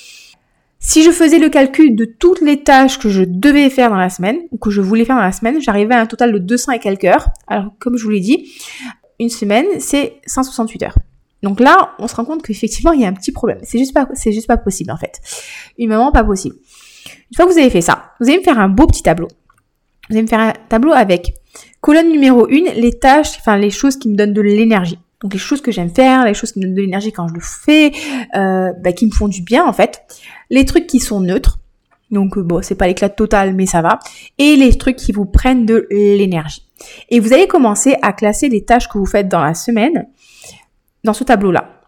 [0.79, 4.09] si je faisais le calcul de toutes les tâches que je devais faire dans la
[4.09, 6.71] semaine, ou que je voulais faire dans la semaine, j'arrivais à un total de 200
[6.73, 7.27] et quelques heures.
[7.47, 8.49] Alors, comme je vous l'ai dit,
[9.19, 10.95] une semaine, c'est 168 heures.
[11.43, 13.59] Donc là, on se rend compte qu'effectivement, il y a un petit problème.
[13.63, 15.19] C'est juste pas, c'est juste pas possible, en fait.
[15.77, 16.55] Humainement, pas possible.
[17.31, 19.27] Une fois que vous avez fait ça, vous allez me faire un beau petit tableau.
[20.09, 21.35] Vous allez me faire un tableau avec
[21.81, 24.99] colonne numéro 1, les tâches, enfin, les choses qui me donnent de l'énergie.
[25.21, 27.33] Donc les choses que j'aime faire, les choses qui me donnent de l'énergie quand je
[27.33, 27.91] le fais,
[28.35, 30.01] euh, bah, qui me font du bien en fait.
[30.49, 31.59] Les trucs qui sont neutres,
[32.11, 33.99] donc euh, bon, c'est pas l'éclat total, mais ça va.
[34.37, 36.65] Et les trucs qui vous prennent de l'énergie.
[37.09, 40.07] Et vous allez commencer à classer les tâches que vous faites dans la semaine
[41.03, 41.81] dans ce tableau-là.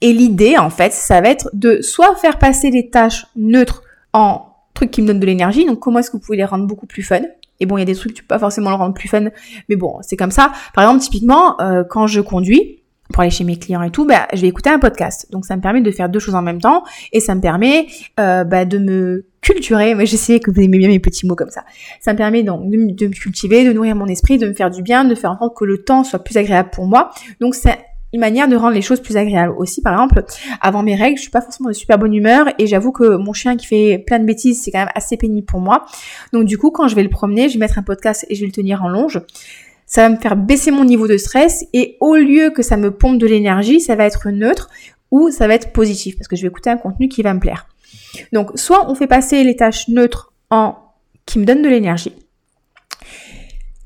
[0.00, 4.46] Et l'idée, en fait, ça va être de soit faire passer les tâches neutres en
[4.74, 5.64] trucs qui me donnent de l'énergie.
[5.64, 7.22] Donc, comment est-ce que vous pouvez les rendre beaucoup plus fun
[7.60, 9.28] Et bon, il y a des trucs, tu peux pas forcément le rendre plus fun,
[9.68, 10.52] mais bon, c'est comme ça.
[10.74, 14.26] Par exemple, typiquement, euh, quand je conduis, pour aller chez mes clients et tout, bah,
[14.32, 15.28] je vais écouter un podcast.
[15.30, 17.86] Donc ça me permet de faire deux choses en même temps et ça me permet
[18.18, 19.94] euh, bah, de me culturer.
[19.94, 21.64] Mais j'essaie que vous aimez bien mes petits mots comme ça.
[22.00, 24.70] Ça me permet donc de, de, me cultiver, de nourrir mon esprit, de me faire
[24.70, 27.10] du bien, de faire en sorte que le temps soit plus agréable pour moi.
[27.40, 27.78] Donc c'est
[28.18, 29.82] manière de rendre les choses plus agréables aussi.
[29.82, 30.24] Par exemple,
[30.60, 33.32] avant mes règles, je suis pas forcément de super bonne humeur et j'avoue que mon
[33.32, 35.86] chien qui fait plein de bêtises, c'est quand même assez pénible pour moi.
[36.32, 38.40] Donc du coup, quand je vais le promener, je vais mettre un podcast et je
[38.40, 39.20] vais le tenir en longe.
[39.86, 42.90] Ça va me faire baisser mon niveau de stress et au lieu que ça me
[42.90, 44.68] pompe de l'énergie, ça va être neutre
[45.10, 47.40] ou ça va être positif parce que je vais écouter un contenu qui va me
[47.40, 47.68] plaire.
[48.32, 50.76] Donc soit on fait passer les tâches neutres en
[51.24, 52.12] qui me donnent de l'énergie,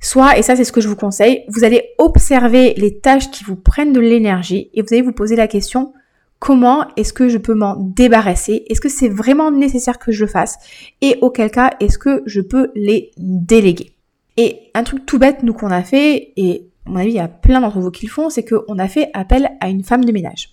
[0.01, 3.45] Soit, et ça c'est ce que je vous conseille, vous allez observer les tâches qui
[3.45, 5.93] vous prennent de l'énergie et vous allez vous poser la question
[6.41, 8.65] comment est-ce que je peux m'en débarrasser?
[8.69, 10.59] Est-ce que c'est vraiment nécessaire que je le fasse?
[11.01, 13.93] Et auquel cas est-ce que je peux les déléguer?
[14.37, 17.21] Et un truc tout bête, nous qu'on a fait, et à mon avis il y
[17.21, 20.05] a plein d'entre vous qui le font, c'est qu'on a fait appel à une femme
[20.05, 20.49] de ménage.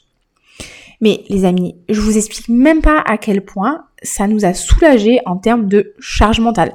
[0.99, 5.19] Mais les amis, je vous explique même pas à quel point ça nous a soulagé
[5.25, 6.73] en termes de charge mentale.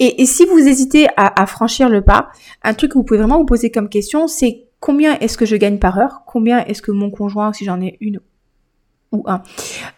[0.00, 2.30] Et, si vous hésitez à, franchir le pas,
[2.62, 5.56] un truc que vous pouvez vraiment vous poser comme question, c'est combien est-ce que je
[5.56, 6.22] gagne par heure?
[6.26, 8.20] Combien est-ce que mon conjoint, si j'en ai une
[9.12, 9.42] ou un,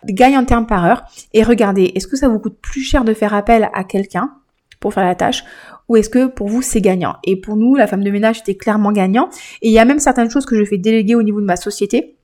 [0.04, 1.04] gagne en termes par heure?
[1.32, 4.32] Et regardez, est-ce que ça vous coûte plus cher de faire appel à quelqu'un
[4.80, 5.44] pour faire la tâche
[5.88, 7.16] ou est-ce que pour vous c'est gagnant?
[7.24, 9.30] Et pour nous, la femme de ménage était clairement gagnant.
[9.62, 11.56] Et il y a même certaines choses que je fais déléguer au niveau de ma
[11.56, 12.16] société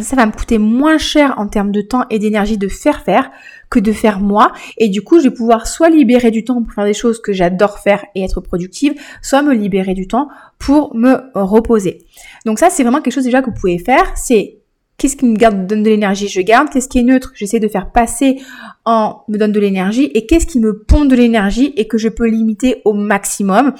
[0.00, 3.30] ça va me coûter moins cher en termes de temps et d'énergie de faire faire
[3.70, 4.52] que de faire moi.
[4.78, 7.32] Et du coup, je vais pouvoir soit libérer du temps pour faire des choses que
[7.32, 12.06] j'adore faire et être productive, soit me libérer du temps pour me reposer.
[12.46, 14.12] Donc ça, c'est vraiment quelque chose déjà que vous pouvez faire.
[14.16, 14.58] C'est
[14.96, 16.68] qu'est-ce qui me garde, donne de l'énergie, je garde.
[16.70, 18.40] Qu'est-ce qui est neutre, j'essaie de faire passer
[18.84, 20.10] en me donne de l'énergie.
[20.14, 23.74] Et qu'est-ce qui me pond de l'énergie et que je peux limiter au maximum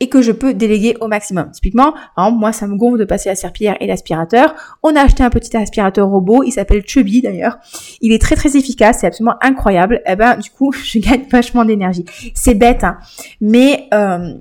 [0.00, 1.50] et que je peux déléguer au maximum.
[1.52, 4.54] Typiquement, exemple, moi, ça me gonfle de passer la serpillière et l'aspirateur.
[4.82, 7.58] On a acheté un petit aspirateur robot, il s'appelle Chubby d'ailleurs.
[8.00, 10.02] Il est très très efficace, c'est absolument incroyable.
[10.06, 12.04] Et eh ben, du coup, je gagne vachement d'énergie.
[12.34, 12.98] C'est bête, hein,
[13.40, 14.34] mais euh,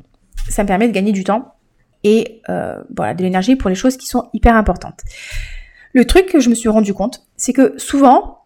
[0.49, 1.55] ça me permet de gagner du temps
[2.03, 5.01] et euh, voilà, de l'énergie pour les choses qui sont hyper importantes.
[5.93, 8.45] Le truc que je me suis rendu compte, c'est que souvent,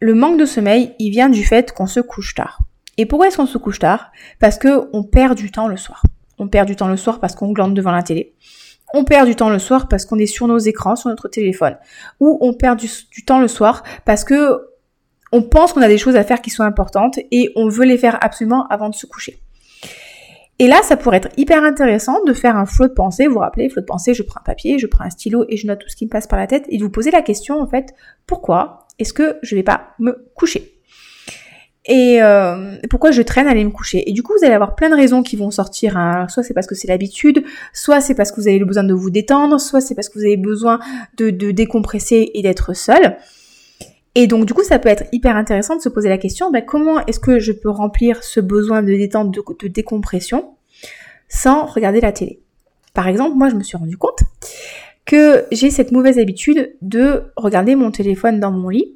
[0.00, 2.60] le manque de sommeil, il vient du fait qu'on se couche tard.
[2.96, 4.12] Et pourquoi est-ce qu'on se couche tard?
[4.38, 6.02] Parce que on perd du temps le soir.
[6.38, 8.34] On perd du temps le soir parce qu'on glande devant la télé.
[8.94, 11.76] On perd du temps le soir parce qu'on est sur nos écrans, sur notre téléphone.
[12.20, 12.88] Ou on perd du,
[13.24, 14.68] temps le soir parce que
[15.30, 17.98] on pense qu'on a des choses à faire qui sont importantes et on veut les
[17.98, 19.38] faire absolument avant de se coucher.
[20.58, 23.26] Et là, ça pourrait être hyper intéressant de faire un flot de pensée.
[23.26, 25.56] Vous vous rappelez, flot de pensée, je prends un papier, je prends un stylo et
[25.56, 27.22] je note tout ce qui me passe par la tête et de vous poser la
[27.22, 27.94] question, en fait,
[28.26, 30.77] pourquoi est-ce que je vais pas me coucher?
[31.88, 34.08] Et euh, pourquoi je traîne à aller me coucher?
[34.08, 35.96] Et du coup, vous allez avoir plein de raisons qui vont sortir.
[35.96, 36.28] Hein.
[36.28, 38.92] Soit c'est parce que c'est l'habitude, soit c'est parce que vous avez le besoin de
[38.92, 40.80] vous détendre, soit c'est parce que vous avez besoin
[41.16, 43.16] de, décompresser et d'être seul.
[44.14, 46.62] Et donc du coup, ça peut être hyper intéressant de se poser la question, ben,
[46.62, 50.50] comment est-ce que je peux remplir ce besoin de détente, de, de décompression,
[51.28, 52.42] sans regarder la télé?
[52.92, 54.20] Par exemple, moi, je me suis rendu compte
[55.08, 58.94] que j'ai cette mauvaise habitude de regarder mon téléphone dans mon lit.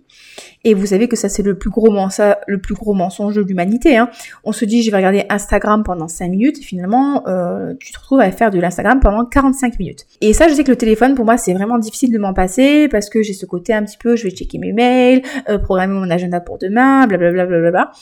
[0.63, 3.41] Et vous savez que ça c'est le plus gros mensonge, le plus gros mensonge de
[3.41, 3.97] l'humanité.
[3.97, 4.11] Hein.
[4.45, 7.99] On se dit je vais regarder Instagram pendant 5 minutes et finalement euh, tu te
[7.99, 10.07] retrouves à faire de l'Instagram pendant 45 minutes.
[10.21, 12.89] Et ça je sais que le téléphone pour moi c'est vraiment difficile de m'en passer
[12.89, 15.95] parce que j'ai ce côté un petit peu je vais checker mes mails, euh, programmer
[15.95, 17.47] mon agenda pour demain, blablabla.
[17.47, 17.93] Bla, bla, bla,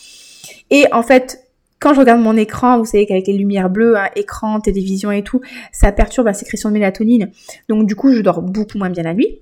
[0.71, 1.50] et en fait
[1.81, 5.23] quand je regarde mon écran, vous savez qu'avec les lumières bleues, hein, écran, télévision et
[5.23, 5.41] tout,
[5.73, 7.31] ça perturbe la sécrétion de mélatonine.
[7.69, 9.41] Donc du coup, je dors beaucoup moins bien la nuit.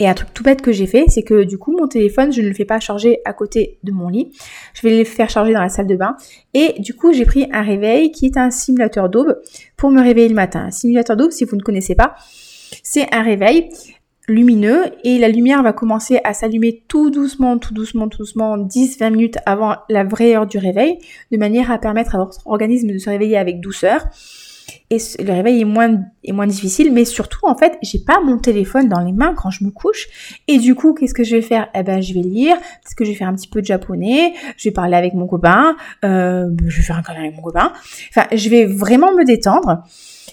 [0.00, 2.40] Et un truc tout bête que j'ai fait, c'est que du coup, mon téléphone, je
[2.40, 4.32] ne le fais pas charger à côté de mon lit.
[4.72, 6.16] Je vais le faire charger dans la salle de bain.
[6.52, 9.40] Et du coup, j'ai pris un réveil qui est un simulateur d'aube
[9.76, 10.64] pour me réveiller le matin.
[10.66, 12.16] Un simulateur d'aube, si vous ne connaissez pas,
[12.82, 13.68] c'est un réveil
[14.28, 19.10] lumineux et la lumière va commencer à s'allumer tout doucement, tout doucement, tout doucement, 10-20
[19.10, 20.98] minutes avant la vraie heure du réveil,
[21.30, 24.06] de manière à permettre à votre organisme de se réveiller avec douceur.
[24.90, 28.38] Et le réveil est moins, est moins difficile, mais surtout, en fait, j'ai pas mon
[28.38, 30.08] téléphone dans les mains quand je me couche.
[30.48, 31.68] Et du coup, qu'est-ce que je vais faire?
[31.74, 34.34] Eh ben, je vais lire, parce que je vais faire un petit peu de japonais,
[34.56, 37.72] je vais parler avec mon copain, euh, je vais faire un câlin avec mon copain.
[38.10, 39.82] Enfin, je vais vraiment me détendre.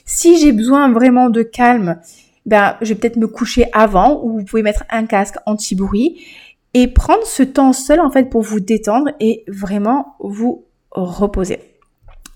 [0.06, 1.99] Si j'ai besoin vraiment de calme,
[2.45, 6.25] ben, je vais peut-être me coucher avant ou vous pouvez mettre un casque anti-bruit
[6.73, 11.60] et prendre ce temps seul en fait pour vous détendre et vraiment vous reposer.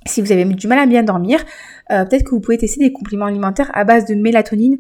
[0.07, 1.43] Si vous avez du mal à bien dormir,
[1.91, 4.77] euh, peut-être que vous pouvez tester des compléments alimentaires à base de mélatonine.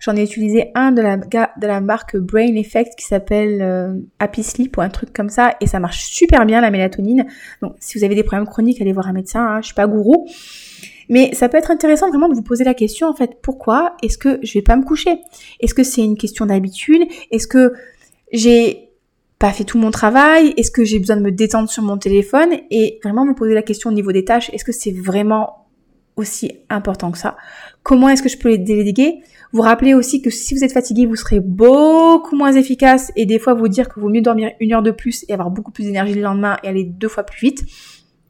[0.00, 4.82] J'en ai utilisé un de la, marque Brain Effect qui s'appelle euh, Happy Sleep ou
[4.82, 7.26] un truc comme ça et ça marche super bien la mélatonine.
[7.62, 9.86] Donc si vous avez des problèmes chroniques, allez voir un médecin, hein, je suis pas
[9.86, 10.26] gourou.
[11.10, 14.16] Mais ça peut être intéressant vraiment de vous poser la question en fait, pourquoi est-ce
[14.16, 15.18] que je vais pas me coucher?
[15.58, 17.02] Est-ce que c'est une question d'habitude?
[17.30, 17.74] Est-ce que
[18.32, 18.90] j'ai
[19.38, 20.54] pas fait tout mon travail?
[20.56, 22.50] Est-ce que j'ai besoin de me détendre sur mon téléphone?
[22.70, 25.66] Et vraiment me poser la question au niveau des tâches, est-ce que c'est vraiment
[26.16, 27.36] aussi important que ça?
[27.82, 29.20] Comment est-ce que je peux les déléguer?
[29.52, 33.40] Vous rappelez aussi que si vous êtes fatigué, vous serez beaucoup moins efficace et des
[33.40, 35.84] fois vous dire que vaut mieux dormir une heure de plus et avoir beaucoup plus
[35.84, 37.64] d'énergie le lendemain et aller deux fois plus vite.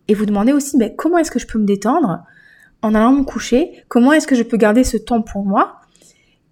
[0.08, 2.20] Et vous demandez aussi, mais comment est-ce que je peux me détendre?
[2.82, 5.80] En allant me coucher, comment est-ce que je peux garder ce temps pour moi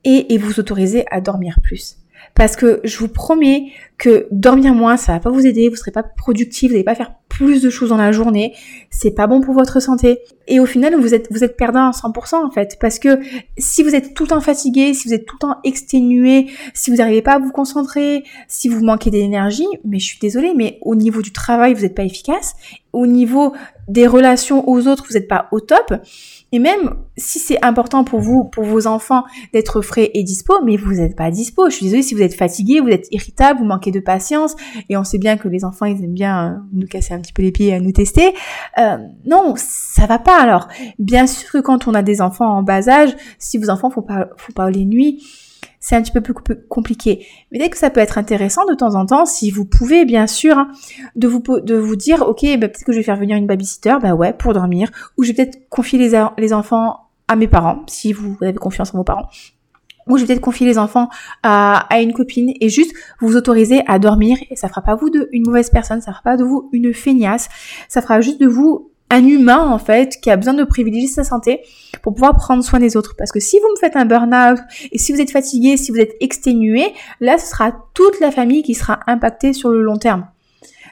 [0.04, 1.97] et, vous autoriser à dormir plus?
[2.38, 5.90] Parce que je vous promets que dormir moins, ça va pas vous aider, vous serez
[5.90, 8.54] pas productif, vous n'allez pas faire plus de choses dans la journée,
[8.90, 10.20] c'est pas bon pour votre santé.
[10.46, 12.78] Et au final, vous êtes, vous êtes perdant à 100% en fait.
[12.80, 13.18] Parce que
[13.58, 16.90] si vous êtes tout le temps fatigué, si vous êtes tout le temps exténué, si
[16.92, 20.78] vous n'arrivez pas à vous concentrer, si vous manquez d'énergie, mais je suis désolée, mais
[20.82, 22.54] au niveau du travail, vous n'êtes pas efficace.
[22.92, 23.52] Au niveau
[23.88, 25.92] des relations aux autres, vous n'êtes pas au top.
[26.52, 30.76] Et même si c'est important pour vous, pour vos enfants, d'être frais et dispo, mais
[30.76, 31.68] vous n'êtes pas dispo.
[31.68, 34.56] Je suis désolée si vous êtes fatigué, vous êtes irritable, vous manquez de patience,
[34.88, 37.32] et on sait bien que les enfants, ils aiment bien euh, nous casser un petit
[37.32, 38.34] peu les pieds, à nous tester.
[38.78, 40.68] Euh, non, ça va pas alors.
[40.98, 44.02] Bien sûr que quand on a des enfants en bas âge, si vos enfants font
[44.02, 45.22] pas, font pas les nuits,
[45.80, 46.34] c'est un petit peu plus
[46.68, 47.26] compliqué.
[47.52, 50.26] Mais dès que ça peut être intéressant de temps en temps, si vous pouvez bien
[50.26, 50.70] sûr, hein,
[51.16, 54.32] de vous dire, ok, bah, peut-être que je vais faire venir une babysitter, bah ouais,
[54.32, 58.54] pour dormir, ou je vais peut-être confier les, enfants à mes parents, si vous avez
[58.54, 59.28] confiance en vos parents.
[60.08, 61.10] Ou je vais peut-être confier les enfants
[61.42, 65.10] à, à, une copine et juste vous autoriser à dormir et ça fera pas vous
[65.10, 67.50] de une mauvaise personne, ça fera pas de vous une feignasse,
[67.88, 71.24] ça fera juste de vous un humain en fait qui a besoin de privilégier sa
[71.24, 71.62] santé
[72.02, 73.14] pour pouvoir prendre soin des autres.
[73.16, 74.58] Parce que si vous me faites un burn-out
[74.92, 78.62] et si vous êtes fatigué, si vous êtes exténué, là ce sera toute la famille
[78.62, 80.26] qui sera impactée sur le long terme.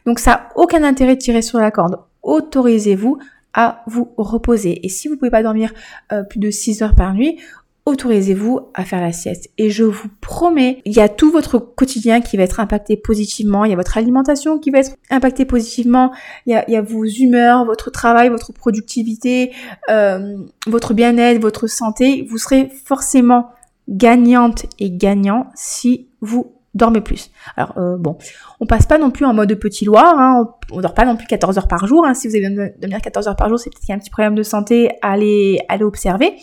[0.06, 1.98] Donc ça n'a aucun intérêt de tirer sur la corde.
[2.22, 3.18] Autorisez-vous
[3.52, 4.84] à vous reposer.
[4.84, 5.72] Et si vous ne pouvez pas dormir
[6.12, 7.38] euh, plus de 6 heures par nuit,
[7.86, 9.48] autorisez-vous à faire la sieste.
[9.58, 13.64] Et je vous promets, il y a tout votre quotidien qui va être impacté positivement,
[13.64, 16.12] il y a votre alimentation qui va être impactée positivement,
[16.46, 19.52] il y a, il y a vos humeurs, votre travail, votre productivité,
[19.88, 22.26] euh, votre bien-être, votre santé.
[22.28, 23.50] Vous serez forcément
[23.88, 27.30] gagnante et gagnant si vous dormez plus.
[27.56, 28.18] Alors euh, bon,
[28.58, 31.28] on passe pas non plus en mode petit loir, hein, on, dort pas non plus
[31.28, 32.04] 14 heures par jour.
[32.04, 32.14] Hein.
[32.14, 33.94] Si vous avez besoin de dormir 14 heures par jour, c'est peut-être qu'il y a
[33.94, 36.34] un petit problème de santé à aller, à aller observer.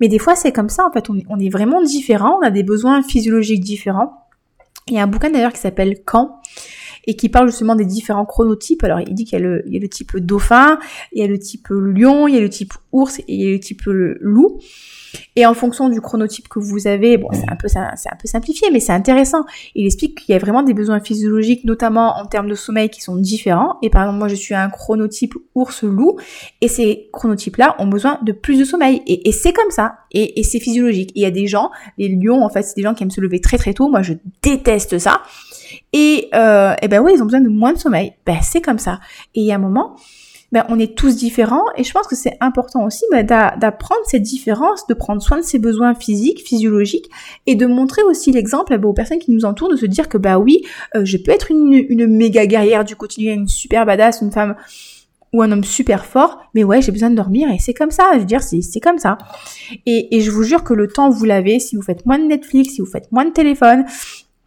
[0.00, 2.62] Mais des fois, c'est comme ça, en fait, on, est vraiment différents, on a des
[2.62, 4.26] besoins physiologiques différents.
[4.88, 6.40] Il y a un bouquin d'ailleurs qui s'appelle Quand
[7.06, 8.82] et qui parle justement des différents chronotypes.
[8.84, 10.78] Alors il dit qu'il y, a le type dauphin,
[11.12, 13.48] il y a le type lion, il y a le type ours et il y
[13.48, 14.58] a le type loup.
[15.36, 18.26] Et en fonction du chronotype que vous avez, bon, c'est un peu, c'est un peu
[18.26, 19.44] simplifié, mais c'est intéressant.
[19.74, 23.00] Il explique qu'il y a vraiment des besoins physiologiques, notamment en termes de sommeil, qui
[23.00, 23.78] sont différents.
[23.82, 26.18] Et par exemple, moi, je suis un chronotype ours-loup,
[26.60, 29.02] et ces chronotypes-là ont besoin de plus de sommeil.
[29.06, 29.96] Et, c'est comme ça.
[30.12, 31.10] Et, c'est physiologique.
[31.14, 33.20] il y a des gens, les lions, en fait, c'est des gens qui aiment se
[33.20, 33.88] lever très très tôt.
[33.88, 35.22] Moi, je déteste ça.
[35.92, 38.12] Et, euh, et ben oui, ils ont besoin de moins de sommeil.
[38.26, 39.00] Ben c'est comme ça.
[39.34, 39.96] Et il y a un moment,
[40.54, 44.22] ben, on est tous différents et je pense que c'est important aussi ben, d'apprendre cette
[44.22, 47.10] différence, de prendre soin de ses besoins physiques, physiologiques
[47.48, 50.16] et de montrer aussi l'exemple ben, aux personnes qui nous entourent, de se dire que
[50.16, 50.62] bah oui,
[50.94, 54.54] euh, je peux être une, une méga guerrière du quotidien, une super badass, une femme
[55.32, 58.10] ou un homme super fort, mais ouais, j'ai besoin de dormir et c'est comme ça,
[58.14, 59.18] je veux dire, c'est comme ça.
[59.86, 62.26] Et, et je vous jure que le temps, vous l'avez, si vous faites moins de
[62.26, 63.84] Netflix, si vous faites moins de téléphone,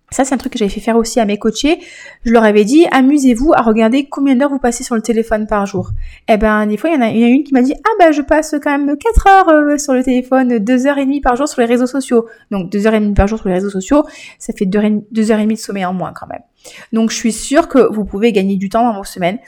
[0.10, 1.80] ça, c'est un truc que j'avais fait faire aussi à mes coachés.
[2.24, 5.65] Je leur avais dit, amusez-vous à regarder combien d'heures vous passez sur le téléphone par
[5.65, 5.91] jour.
[6.30, 8.22] Eh ben, des fois, il y en a, une qui m'a dit, ah ben, je
[8.22, 11.50] passe quand même 4 heures euh, sur le téléphone, 2 heures et demie par jour
[11.50, 12.26] sur les réseaux sociaux.
[12.52, 14.06] Donc, 2 heures et demie par jour sur les réseaux sociaux,
[14.39, 14.86] ça fait 2 heures
[15.39, 16.41] et demie de sommeil en moins quand même.
[16.93, 19.39] Donc, je suis sûre que vous pouvez gagner du temps dans vos semaines.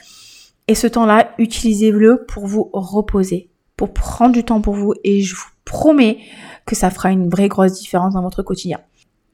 [0.68, 4.92] Et ce temps-là, utilisez-le pour vous reposer, pour prendre du temps pour vous.
[5.04, 6.18] Et je vous promets
[6.66, 8.78] que ça fera une vraie grosse différence dans votre quotidien.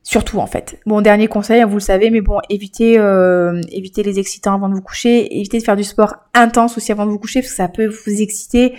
[0.08, 0.78] Surtout en fait.
[0.86, 4.68] Bon, dernier conseil, hein, vous le savez, mais bon, évitez, euh, évitez les excitants avant
[4.68, 7.50] de vous coucher, évitez de faire du sport intense aussi avant de vous coucher, parce
[7.50, 8.74] que ça peut vous exciter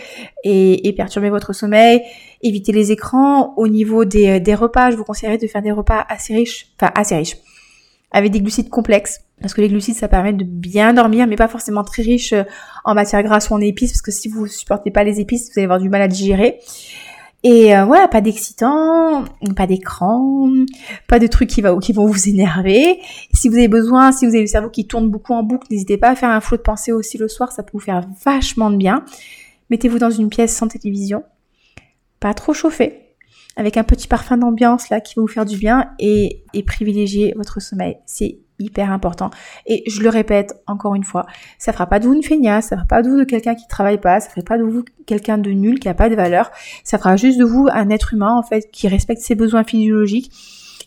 [0.45, 2.01] et, perturber votre sommeil.
[2.43, 3.53] Évitez les écrans.
[3.57, 6.93] Au niveau des, des repas, je vous conseillerais de faire des repas assez riches, enfin
[6.95, 7.35] assez riches,
[8.13, 9.19] avec des glucides complexes.
[9.41, 12.43] Parce que les glucides, ça permet de bien dormir, mais pas forcément très riches euh,
[12.85, 15.59] en matière grasse ou en épices, parce que si vous supportez pas les épices, vous
[15.59, 16.59] allez avoir du mal à digérer.
[17.49, 19.23] Et euh, voilà, pas d'excitant,
[19.55, 20.51] pas d'écran,
[21.07, 22.99] pas de trucs qui, va, qui vont vous énerver.
[23.33, 25.97] Si vous avez besoin, si vous avez le cerveau qui tourne beaucoup en boucle, n'hésitez
[25.97, 28.69] pas à faire un flot de pensée aussi le soir, ça peut vous faire vachement
[28.69, 29.05] de bien.
[29.69, 31.23] Mettez-vous dans une pièce sans télévision,
[32.19, 33.15] pas trop chauffée,
[33.55, 37.61] avec un petit parfum d'ambiance là qui va vous faire du bien et, privilégier votre
[37.61, 37.95] sommeil.
[38.59, 39.29] Hyper important.
[39.65, 41.25] Et je le répète encore une fois,
[41.57, 43.67] ça fera pas de vous une feignasse, ça fera pas de vous de quelqu'un qui
[43.67, 46.51] travaille pas, ça fera pas de vous quelqu'un de nul qui a pas de valeur,
[46.83, 50.31] ça fera juste de vous un être humain en fait qui respecte ses besoins physiologiques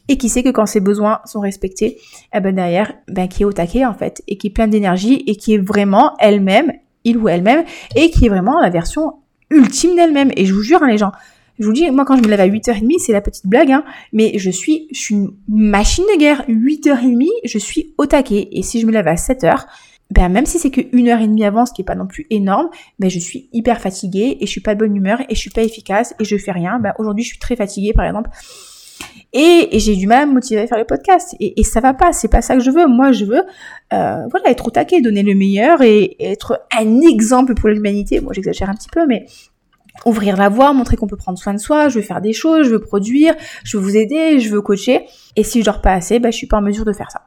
[0.08, 1.98] et qui sait que quand ses besoins sont respectés,
[2.34, 5.22] eh ben derrière, ben qui est au taquet en fait et qui est plein d'énergie
[5.26, 6.72] et qui est vraiment elle-même,
[7.04, 9.14] il ou elle-même et qui est vraiment la version
[9.50, 10.32] ultime d'elle-même.
[10.36, 11.12] Et je vous jure hein, les gens,
[11.60, 13.84] je vous dis, moi quand je me lève à 8h30, c'est la petite blague, hein,
[14.12, 16.42] mais je suis, je suis une machine de guerre.
[16.48, 18.48] 8h30, je suis au taquet.
[18.52, 19.66] Et si je me lève à 7h,
[20.10, 22.06] ben même si c'est que une heure et demie avant, ce qui est pas non
[22.06, 25.34] plus énorme, ben je suis hyper fatiguée et je suis pas de bonne humeur et
[25.34, 26.80] je suis pas efficace et je fais rien.
[26.80, 28.30] Ben aujourd'hui, je suis très fatiguée par exemple.
[29.32, 31.36] Et, j'ai du mal à me motiver à faire le podcast.
[31.40, 32.86] Et, et ça va pas, c'est pas ça que je veux.
[32.86, 33.42] Moi, je veux
[33.92, 38.20] euh, voilà, être au taquet, donner le meilleur et être un exemple pour l'humanité.
[38.20, 39.26] Moi, j'exagère un petit peu, mais
[40.04, 42.66] ouvrir la voie, montrer qu'on peut prendre soin de soi, je veux faire des choses,
[42.66, 45.06] je veux produire, je veux vous aider, je veux coacher.
[45.36, 47.22] Et si je dors pas assez, bah, je suis pas en mesure de faire ça.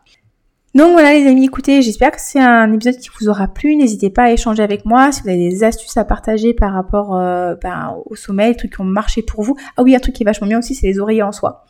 [0.75, 3.75] Donc voilà les amis, écoutez, j'espère que c'est un épisode qui vous aura plu.
[3.75, 7.15] N'hésitez pas à échanger avec moi si vous avez des astuces à partager par rapport
[7.15, 9.55] euh, ben, au sommeil, des trucs qui ont marché pour vous.
[9.77, 11.65] Ah oui, un truc qui est vachement bien aussi, c'est les oreillers en soie.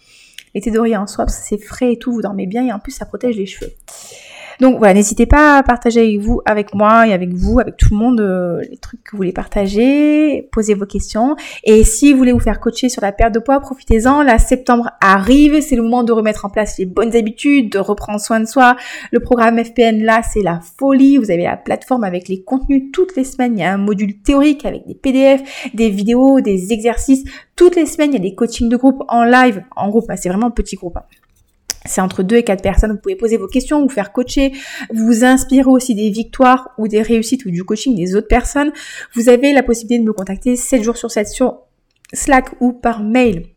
[0.56, 2.72] Les thés d'oreiller en soie, parce que c'est frais et tout, vous dormez bien et
[2.72, 3.72] en plus ça protège les cheveux.
[4.64, 7.90] Donc voilà, n'hésitez pas à partager avec vous, avec moi et avec vous, avec tout
[7.92, 11.36] le monde, euh, les trucs que vous voulez partager, posez vos questions.
[11.66, 14.24] Et si vous voulez vous faire coacher sur la perte de poids, profitez-en.
[14.24, 18.22] Là, septembre arrive, c'est le moment de remettre en place les bonnes habitudes, de reprendre
[18.22, 18.78] soin de soi.
[19.12, 21.18] Le programme FPN, là, c'est la folie.
[21.18, 23.58] Vous avez la plateforme avec les contenus toutes les semaines.
[23.58, 25.42] Il y a un module théorique avec des PDF,
[25.74, 27.26] des vidéos, des exercices.
[27.58, 29.62] Toutes les semaines, il y a des coachings de groupe en live.
[29.76, 30.98] En groupe, bah, c'est vraiment petit groupe.
[31.86, 32.92] C'est entre deux et quatre personnes.
[32.92, 34.54] Vous pouvez poser vos questions, vous faire coacher,
[34.94, 38.72] vous inspirer aussi des victoires ou des réussites ou du coaching des autres personnes.
[39.16, 41.60] Vous avez la possibilité de me contacter 7 jours sur 7 sur
[42.14, 43.48] Slack ou par mail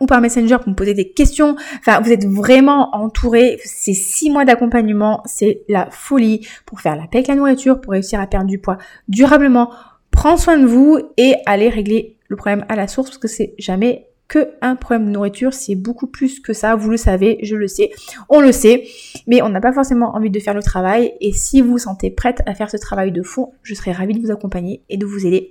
[0.00, 1.56] ou par Messenger pour me poser des questions.
[1.80, 3.58] Enfin, vous êtes vraiment entouré.
[3.64, 5.22] C'est six mois d'accompagnement.
[5.26, 8.58] C'est la folie pour faire la paix avec la nourriture, pour réussir à perdre du
[8.58, 9.70] poids durablement,
[10.10, 13.54] prendre soin de vous et aller régler le problème à la source parce que c'est
[13.58, 17.56] jamais que un problème de nourriture, c'est beaucoup plus que ça, vous le savez, je
[17.56, 17.90] le sais,
[18.28, 18.86] on le sait,
[19.26, 22.10] mais on n'a pas forcément envie de faire le travail, et si vous vous sentez
[22.10, 25.06] prête à faire ce travail de fond, je serai ravie de vous accompagner et de
[25.06, 25.48] vous aider.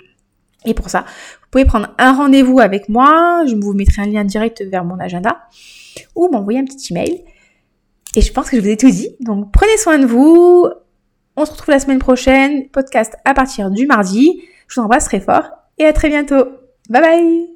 [0.65, 4.23] Et pour ça, vous pouvez prendre un rendez-vous avec moi, je vous mettrai un lien
[4.23, 5.39] direct vers mon agenda,
[6.15, 7.23] ou m'envoyer un petit email.
[8.15, 10.67] Et je pense que je vous ai tout dit, donc prenez soin de vous,
[11.35, 15.19] on se retrouve la semaine prochaine, podcast à partir du mardi, je vous embrasse très
[15.19, 16.45] fort, et à très bientôt.
[16.89, 17.47] Bye bye